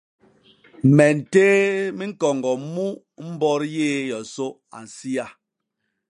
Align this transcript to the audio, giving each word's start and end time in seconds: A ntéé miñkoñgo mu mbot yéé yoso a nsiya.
A 1.03 1.05
ntéé 1.17 1.59
miñkoñgo 1.97 2.51
mu 2.73 2.85
mbot 3.31 3.61
yéé 3.73 3.99
yoso 4.09 4.45
a 4.75 4.77
nsiya. 4.85 5.25